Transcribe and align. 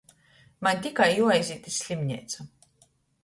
Maņ 0.67 0.79
tikai 0.85 1.09
juoaizīt 1.17 1.69
iz 1.71 1.77
slimneicu. 1.83 2.47